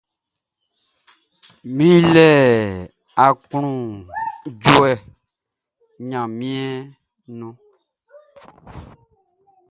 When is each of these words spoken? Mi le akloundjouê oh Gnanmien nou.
Mi 1.75 1.89
le 2.13 2.27
akloundjouê 3.27 4.91
oh 4.99 5.03
Gnanmien 6.07 6.73
nou. 7.37 7.53